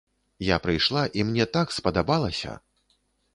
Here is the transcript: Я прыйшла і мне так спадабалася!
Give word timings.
Я 0.45 0.55
прыйшла 0.63 1.03
і 1.19 1.25
мне 1.27 1.45
так 1.59 1.75
спадабалася! 1.77 2.57